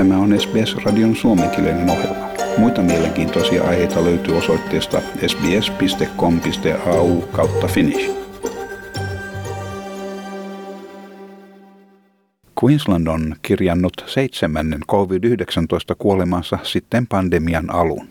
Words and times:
Tämä 0.00 0.18
on 0.18 0.40
SBS-radion 0.40 1.16
suomenkielinen 1.16 1.90
ohjelma. 1.90 2.28
Muita 2.58 2.82
mielenkiintoisia 2.82 3.64
aiheita 3.64 4.04
löytyy 4.04 4.36
osoitteesta 4.36 5.00
sbs.com.au 5.26 7.20
kautta 7.20 7.66
finnish. 7.66 8.10
Queensland 12.64 13.06
on 13.06 13.36
kirjannut 13.42 14.04
seitsemännen 14.06 14.80
COVID-19 14.80 15.94
kuolemansa 15.98 16.58
sitten 16.62 17.06
pandemian 17.06 17.74
alun. 17.74 18.08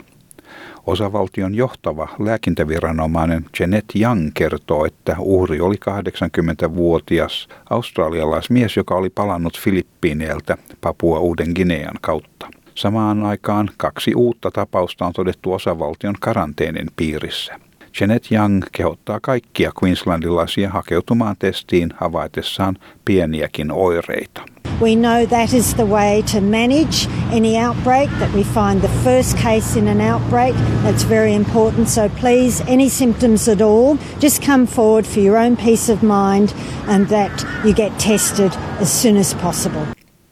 Osavaltion 0.88 1.56
johtava 1.56 2.08
lääkintäviranomainen 2.20 3.46
Janet 3.60 3.86
Young 4.02 4.32
kertoo, 4.34 4.86
että 4.86 5.16
uhri 5.20 5.62
oli 5.62 5.76
80-vuotias 5.76 7.48
australialaismies, 7.70 8.78
joka 8.78 8.96
oli 8.96 9.10
palannut 9.10 9.60
Filippiineiltä 9.60 10.58
Papua 10.82 11.20
Uuden 11.20 11.52
Ginean 11.56 11.96
kautta. 12.02 12.48
Samaan 12.76 13.26
aikaan 13.26 13.70
kaksi 13.78 14.16
uutta 14.16 14.52
tapausta 14.52 15.06
on 15.06 15.14
todettu 15.14 15.54
osavaltion 15.54 16.16
karanteenin 16.20 16.88
piirissä. 16.96 17.60
Janet 18.02 18.32
Young 18.32 18.64
kehottaa 18.72 19.20
kaikkia 19.22 19.72
queenslandilaisia 19.84 20.70
hakeutumaan 20.70 21.36
testiin 21.40 21.94
havaitessaan 21.98 22.78
pieniäkin 23.06 23.72
oireita. 23.72 24.42
We 24.82 24.96
know 24.96 25.26
that 25.26 25.54
is 25.54 25.74
the 25.74 25.86
way 25.86 26.24
to 26.28 26.40
manage 26.40 27.08
any 27.32 27.58
outbreak, 27.58 28.10
that 28.12 28.34
we 28.34 28.44
find 28.44 28.82
the 28.82 28.90
first 29.04 29.38
case 29.38 29.76
in 29.76 29.90
an 29.90 30.00
outbreak. 30.00 30.54
That's 30.84 31.04
very 31.04 31.34
important. 31.34 31.90
So 31.90 32.08
please, 32.08 32.62
any 32.62 32.88
symptoms 32.88 33.50
at 33.50 33.62
all, 33.62 33.98
just 34.20 34.42
come 34.42 34.66
forward 34.66 35.06
for 35.06 35.20
your 35.20 35.38
own 35.38 35.58
peace 35.58 35.90
of 35.90 36.02
mind 36.02 36.54
and 36.88 37.10
that 37.10 37.46
you 37.66 37.74
get 37.74 38.00
tested 38.00 38.54
as 38.80 38.92
soon 38.92 39.18
as 39.18 39.34
possible. 39.34 39.86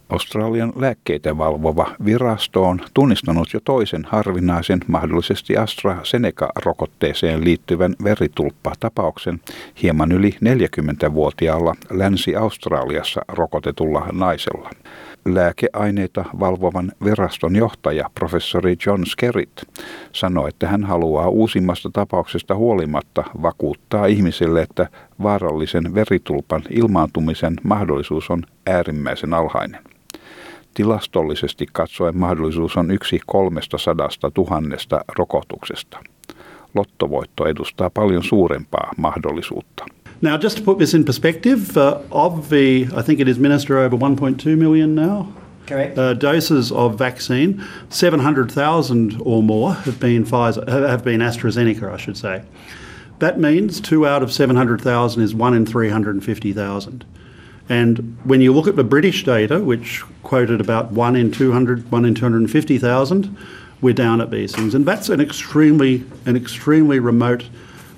Australian 0.09 0.73
lääkkeitä 0.75 1.37
valvova 1.37 1.95
virasto 2.05 2.63
on 2.63 2.81
tunnistanut 2.93 3.53
jo 3.53 3.59
toisen 3.63 4.05
harvinaisen 4.05 4.79
mahdollisesti 4.87 5.57
AstraZeneca-rokotteeseen 5.57 7.43
liittyvän 7.43 7.95
veritulppatapauksen 8.03 9.39
hieman 9.83 10.11
yli 10.11 10.35
40-vuotiaalla 10.45 11.75
Länsi-Australiassa 11.89 13.21
rokotetulla 13.27 14.07
naisella. 14.11 14.69
Lääkeaineita 15.25 16.25
valvovan 16.39 16.91
viraston 17.03 17.55
johtaja 17.55 18.09
professori 18.15 18.75
John 18.85 19.05
Skerritt 19.05 19.61
sanoi, 20.11 20.49
että 20.49 20.67
hän 20.67 20.83
haluaa 20.83 21.29
uusimmasta 21.29 21.89
tapauksesta 21.93 22.55
huolimatta 22.55 23.23
vakuuttaa 23.41 24.05
ihmisille, 24.05 24.61
että 24.61 24.89
vaarallisen 25.23 25.95
veritulpan 25.95 26.61
ilmaantumisen 26.69 27.53
mahdollisuus 27.63 28.29
on 28.29 28.43
äärimmäisen 28.67 29.33
alhainen. 29.33 29.96
Tilastollisesti 30.77 31.65
katsoen 31.71 32.17
mahdollisuus 32.17 32.77
on 32.77 32.91
yksi 32.91 33.19
kolmesta 33.25 33.77
sadasta 33.77 34.31
tuhannesta 34.31 35.01
rokotuksesta. 35.17 35.99
Lottovoitto 36.75 37.47
edustaa 37.47 37.89
paljon 37.89 38.23
suurempaa 38.23 38.91
mahdollisuutta. 38.97 39.85
Now, 40.21 40.41
just 40.41 40.57
to 40.57 40.63
put 40.63 40.77
this 40.77 40.93
in 40.93 41.05
perspective, 41.05 41.61
uh, 41.77 42.01
of 42.11 42.49
the, 42.49 42.81
I 42.81 43.03
think 43.05 43.19
it 43.19 43.27
is 43.27 43.39
minister 43.39 43.77
over 43.77 43.99
1.2 43.99 44.55
million 44.55 44.95
now. 44.95 45.25
Correct. 45.67 45.97
Uh, 45.97 46.31
doses 46.31 46.71
of 46.71 46.99
vaccine, 46.99 47.63
700,000 47.89 49.15
or 49.19 49.43
more 49.43 49.73
have 49.73 49.99
been 49.99 50.23
Pfizer, 50.25 50.89
have 50.89 51.03
been 51.03 51.21
AstraZeneca, 51.21 51.93
I 51.93 51.97
should 51.97 52.17
say. 52.17 52.41
That 53.19 53.39
means 53.39 53.81
two 53.81 54.05
out 54.05 54.23
of 54.23 54.31
700,000 54.31 55.23
is 55.23 55.33
one 55.33 55.57
in 55.57 55.65
350,000. 55.65 57.05
And 57.69 58.17
when 58.23 58.41
you 58.41 58.53
look 58.53 58.67
at 58.67 58.75
the 58.75 58.83
British 58.83 59.23
data, 59.23 59.59
which 59.59 60.03
quoted 60.23 60.61
about 60.61 60.91
one 60.91 61.15
in 61.15 61.31
200, 61.31 61.91
one 61.91 62.05
in 62.05 62.15
250,000, 62.15 63.37
we're 63.81 63.93
down 63.93 64.21
at 64.21 64.31
these 64.31 64.55
things. 64.55 64.73
And 64.73 64.85
that's 64.85 65.09
an 65.09 65.19
extremely, 65.19 66.05
an 66.25 66.35
extremely 66.35 66.99
remote 66.99 67.45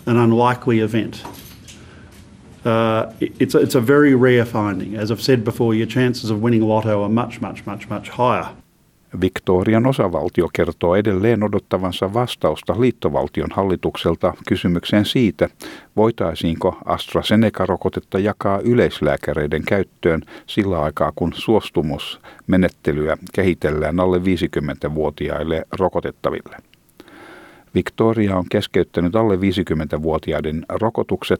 and 0.06 0.18
unlikely 0.18 0.80
event. 0.80 1.24
Uh, 2.66 3.14
it's, 3.20 3.56
a, 3.56 3.60
it's 3.60 3.76
a 3.76 3.82
very 3.82 4.16
rare 4.16 4.44
finding. 4.44 4.96
As 4.96 5.12
I've 5.12 5.22
said 5.22 5.44
before, 5.44 5.74
your 5.74 5.88
chances 5.88 6.30
of 6.30 6.42
winning 6.42 6.62
lotto 6.62 7.04
are 7.04 7.10
much, 7.10 7.40
much, 7.40 7.66
much, 7.66 7.88
much 7.90 8.10
higher. 8.10 8.54
Victorian 9.22 9.88
osavaltio 9.88 10.50
kertoo 10.54 10.96
edelleen 10.96 11.44
odottavansa 11.44 12.14
vastausta 12.14 12.82
liittovaltion 12.82 13.50
hallitukselta 13.52 14.34
kysymykseen 14.48 15.06
siitä, 15.06 15.50
voitaisiinko 15.96 16.78
AstraZeneca-rokotetta 16.86 18.20
jakaa 18.20 18.60
yleislääkäreiden 18.60 19.64
käyttöön 19.68 20.22
sillä 20.48 20.82
aikaa, 20.82 21.12
kun 21.16 21.34
suostumusmenettelyä 21.36 23.18
kehitellään 23.34 24.00
alle 24.00 24.18
50-vuotiaille 24.18 25.66
rokotettaville. 25.80 26.58
Victoria 27.76 28.38
on 28.38 28.46
keskeyttänyt 28.50 29.16
alle 29.16 29.36
50-vuotiaiden 29.36 30.66
rokotukset, 30.70 31.40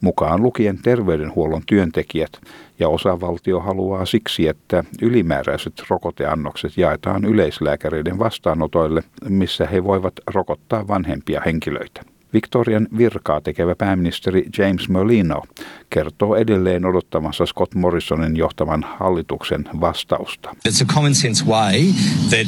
mukaan 0.00 0.42
lukien 0.42 0.78
terveydenhuollon 0.82 1.62
työntekijät, 1.66 2.32
ja 2.78 2.88
osavaltio 2.88 3.60
haluaa 3.60 4.06
siksi, 4.06 4.48
että 4.48 4.84
ylimääräiset 5.02 5.82
rokoteannokset 5.88 6.76
jaetaan 6.76 7.24
yleislääkäreiden 7.24 8.18
vastaanotoille, 8.18 9.02
missä 9.28 9.66
he 9.66 9.84
voivat 9.84 10.14
rokottaa 10.26 10.88
vanhempia 10.88 11.42
henkilöitä. 11.46 12.02
Victorian 12.32 12.88
virkaa 12.98 13.40
tekevä 13.40 13.74
pääministeri 13.74 14.46
James 14.58 14.88
Merlino 14.88 15.42
kertoo 15.90 16.36
edelleen 16.36 16.84
odottamansa 16.84 17.46
Scott 17.46 17.74
Morrisonin 17.74 18.36
johtavan 18.36 18.84
hallituksen 18.98 19.64
vastausta. 19.80 20.50
It's 20.68 20.82
a 20.82 20.94
common 20.94 21.14
sense 21.14 21.44
way 21.46 21.78
that 22.30 22.46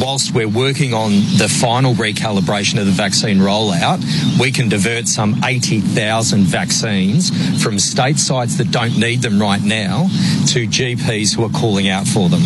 whilst 0.00 0.34
we're 0.34 0.48
working 0.48 0.94
on 0.94 1.10
the 1.38 1.48
final 1.48 1.94
recalibration 1.94 2.78
of 2.78 2.86
the 2.86 2.92
vaccine 2.92 3.38
rollout, 3.38 4.00
we 4.38 4.50
can 4.52 4.68
divert 4.68 5.08
some 5.08 5.36
80,000 5.44 6.44
vaccines 6.44 7.30
from 7.62 7.78
state 7.78 8.18
sites 8.18 8.56
that 8.58 8.70
don't 8.70 8.98
need 8.98 9.22
them 9.22 9.40
right 9.40 9.62
now 9.62 10.08
to 10.52 10.66
GPs 10.66 11.34
who 11.34 11.44
are 11.44 11.60
calling 11.60 11.88
out 11.88 12.06
for 12.06 12.28
them. 12.28 12.42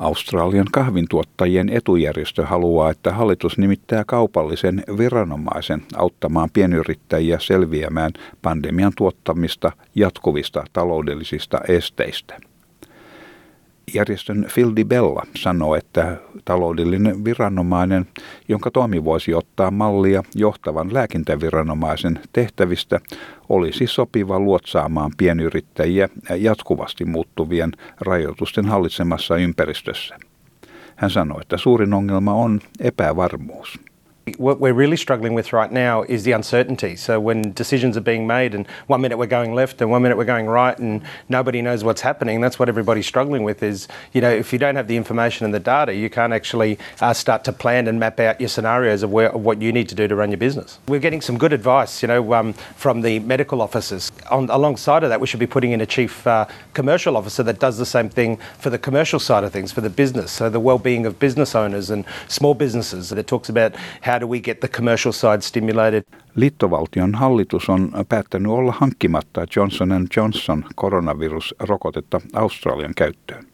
Australian 0.00 0.66
kahvintuottajien 0.72 1.68
etujärjestö 1.68 2.46
haluaa, 2.46 2.90
että 2.90 3.12
hallitus 3.12 3.58
nimittää 3.58 4.04
kaupallisen 4.04 4.82
viranomaisen 4.98 5.82
auttamaan 5.96 6.50
pienyrittäjiä 6.52 7.38
selviämään 7.38 8.12
pandemian 8.42 8.92
tuottamista 8.96 9.72
jatkuvista 9.94 10.64
taloudellisista 10.72 11.60
esteistä. 11.68 12.49
Järjestön 13.94 14.46
Phil 14.54 14.72
Di 14.76 14.84
Bella 14.84 15.22
sanoo, 15.36 15.74
että 15.74 16.16
taloudellinen 16.44 17.24
viranomainen, 17.24 18.06
jonka 18.48 18.70
toimi 18.70 19.04
voisi 19.04 19.34
ottaa 19.34 19.70
mallia 19.70 20.22
johtavan 20.34 20.94
lääkintäviranomaisen 20.94 22.20
tehtävistä, 22.32 23.00
olisi 23.48 23.86
sopiva 23.86 24.40
luotsaamaan 24.40 25.10
pienyrittäjiä 25.16 26.08
jatkuvasti 26.36 27.04
muuttuvien 27.04 27.72
rajoitusten 28.00 28.66
hallitsemassa 28.66 29.36
ympäristössä. 29.36 30.18
Hän 30.96 31.10
sanoi, 31.10 31.40
että 31.40 31.56
suurin 31.56 31.94
ongelma 31.94 32.34
on 32.34 32.60
epävarmuus. 32.80 33.80
What 34.36 34.60
we're 34.60 34.74
really 34.74 34.96
struggling 34.96 35.34
with 35.34 35.52
right 35.52 35.72
now 35.72 36.02
is 36.02 36.24
the 36.24 36.32
uncertainty. 36.32 36.94
So 36.94 37.18
when 37.18 37.52
decisions 37.52 37.96
are 37.96 38.02
being 38.02 38.26
made, 38.26 38.54
and 38.54 38.66
one 38.86 39.00
minute 39.00 39.16
we're 39.16 39.26
going 39.26 39.54
left, 39.54 39.80
and 39.80 39.90
one 39.90 40.02
minute 40.02 40.16
we're 40.16 40.24
going 40.24 40.46
right, 40.46 40.78
and 40.78 41.02
nobody 41.28 41.62
knows 41.62 41.82
what's 41.84 42.02
happening, 42.02 42.40
that's 42.40 42.58
what 42.58 42.68
everybody's 42.68 43.06
struggling 43.06 43.44
with. 43.44 43.62
Is 43.62 43.88
you 44.12 44.20
know 44.20 44.30
if 44.30 44.52
you 44.52 44.58
don't 44.58 44.76
have 44.76 44.88
the 44.88 44.96
information 44.96 45.44
and 45.44 45.54
the 45.54 45.60
data, 45.60 45.94
you 45.94 46.10
can't 46.10 46.32
actually 46.32 46.78
uh, 47.00 47.12
start 47.12 47.44
to 47.44 47.52
plan 47.52 47.88
and 47.88 47.98
map 47.98 48.20
out 48.20 48.40
your 48.40 48.48
scenarios 48.48 49.02
of, 49.02 49.10
where, 49.10 49.30
of 49.30 49.40
what 49.42 49.60
you 49.62 49.72
need 49.72 49.88
to 49.88 49.94
do 49.94 50.06
to 50.06 50.14
run 50.14 50.30
your 50.30 50.38
business. 50.38 50.78
We're 50.86 51.00
getting 51.00 51.20
some 51.20 51.38
good 51.38 51.52
advice, 51.52 52.02
you 52.02 52.08
know, 52.08 52.34
um, 52.34 52.52
from 52.52 53.00
the 53.00 53.20
medical 53.20 53.62
officers. 53.62 54.12
On, 54.30 54.48
alongside 54.50 55.02
of 55.02 55.08
that, 55.08 55.20
we 55.20 55.26
should 55.26 55.40
be 55.40 55.46
putting 55.46 55.72
in 55.72 55.80
a 55.80 55.86
chief 55.86 56.26
uh, 56.26 56.46
commercial 56.74 57.16
officer 57.16 57.42
that 57.42 57.58
does 57.58 57.78
the 57.78 57.86
same 57.86 58.08
thing 58.10 58.38
for 58.58 58.70
the 58.70 58.78
commercial 58.78 59.18
side 59.18 59.44
of 59.44 59.52
things, 59.52 59.72
for 59.72 59.80
the 59.80 59.90
business, 59.90 60.30
so 60.30 60.50
the 60.50 60.60
well-being 60.60 61.06
of 61.06 61.18
business 61.18 61.54
owners 61.54 61.90
and 61.90 62.04
small 62.28 62.54
businesses. 62.54 63.10
That 63.10 63.26
talks 63.26 63.48
about 63.48 63.74
how 64.02 64.09
do 64.18 64.26
we 64.26 64.40
get 64.40 64.60
the 64.60 64.68
commercial 64.68 65.12
side 65.12 65.40
stimulated. 65.40 66.02
Liittovaltion 66.34 67.14
hallitus 67.14 67.68
on 67.68 67.92
päättänyt 68.08 68.52
olla 68.52 68.74
hankkimatta 68.78 69.46
Johnson 69.56 70.06
Johnson 70.16 70.64
koronavirusrokotetta 70.74 72.20
Australian 72.34 72.92
käyttöön. 72.96 73.44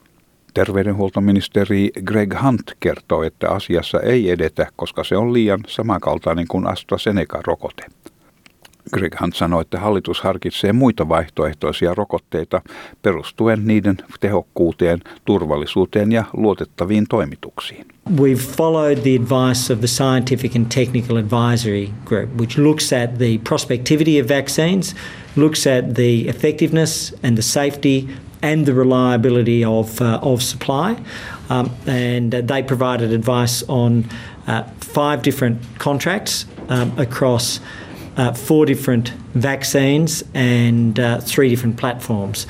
Terveydenhuoltoministeri 0.55 1.91
Greg 2.05 2.35
Hunt 2.43 2.77
kertoo, 2.81 3.23
että 3.23 3.51
asiassa 3.51 4.01
ei 4.01 4.31
edetä, 4.31 4.67
koska 4.77 5.05
se 5.05 5.17
on 5.17 5.33
liian 5.33 5.61
samankaltainen 5.67 6.47
kuin 6.49 6.67
AstraZeneca-rokote. 6.67 7.87
Greg 8.93 9.21
Hunt 9.21 9.37
sanoi, 9.37 9.61
että 9.61 9.79
hallitus 9.79 10.21
harkitsee 10.21 10.73
muita 10.73 11.09
vaihtoehtoisia 11.09 11.95
rokotteita 11.95 12.63
perustuen 13.03 13.67
niiden 13.67 13.97
tehokkuuteen, 14.21 15.01
turvallisuuteen 15.25 16.13
ja 16.13 16.25
luotettaviin 16.33 17.07
toimituksiin. 17.09 17.87
We've 18.11 18.57
followed 18.57 18.97
the 18.97 19.17
advice 19.23 19.73
of 19.73 19.79
the 19.79 19.87
Scientific 19.87 20.57
and 20.57 20.67
Technical 20.75 21.17
Advisory 21.17 21.91
Group, 22.05 22.41
which 22.41 22.59
looks 22.59 22.93
at 22.93 23.19
the 23.19 23.41
prospectivity 23.49 24.23
of 24.23 24.29
vaccines, 24.29 24.97
looks 25.37 25.67
at 25.67 25.95
the 25.95 26.29
effectiveness 26.29 27.15
and 27.25 27.35
the 27.37 27.43
safety 27.43 28.09
and 28.43 28.65
the 28.67 28.75
reliability 28.75 29.65
of, 29.65 30.01
uh, 30.01 30.19
of 30.23 30.43
supply. 30.43 30.97
Um, 31.51 31.71
and 31.87 32.35
uh, 32.35 32.41
they 32.41 32.63
provided 32.63 33.13
advice 33.13 33.65
on 33.69 34.05
uh, 34.47 34.63
five 34.81 35.23
different 35.23 35.59
contracts 35.79 36.47
um, 36.69 36.93
across 36.99 37.61
uh, 38.19 38.35
four 38.35 38.67
different 38.67 39.13
vaccines 39.43 40.25
and 40.35 40.99
uh, 40.99 41.19
three 41.35 41.51
different 41.51 41.77
platforms. 41.81 42.49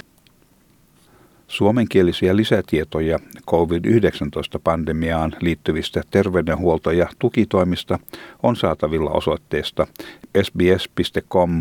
Suomenkielisiä 1.48 2.36
lisätietoja 2.36 3.18
COVID-19-pandemiaan 3.50 5.32
liittyvistä 5.40 6.02
terveydenhuolto- 6.10 6.90
ja 6.90 7.08
tukitoimista 7.18 7.98
on 8.42 8.56
saatavilla 8.56 9.10
osoitteesta 9.10 9.86
sbs.com.au 10.42 11.52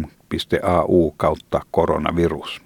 kautta 1.18 1.62
koronavirus. 1.72 2.62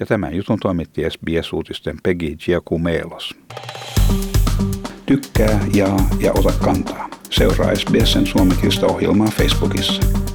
Ja 0.00 0.06
tämän 0.06 0.34
jutun 0.34 0.58
toimitti 0.62 1.02
SBS-uutisten 1.10 1.96
Peggy 2.02 2.36
Giacumelos. 2.44 3.34
Tykkää, 5.06 5.60
jaa 5.74 6.08
ja 6.20 6.32
ota 6.32 6.52
kantaa. 6.52 7.08
Seuraa 7.30 7.74
SBSn 7.74 8.26
suomenkielistä 8.26 8.86
ohjelmaa 8.86 9.28
Facebookissa. 9.30 10.25